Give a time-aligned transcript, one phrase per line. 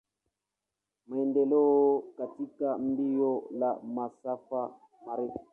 [1.07, 4.69] Maendeleo katika mbio ya masafa
[5.05, 5.47] marefu.